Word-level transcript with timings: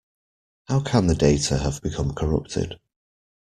How 0.67 0.79
can 0.79 1.05
the 1.05 1.13
data 1.13 1.59
have 1.59 1.83
become 1.83 2.15
corrupted? 2.15 2.79